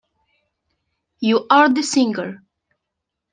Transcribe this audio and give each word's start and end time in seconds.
You're 1.19 1.69
the 1.71 1.83
singer. 1.83 2.41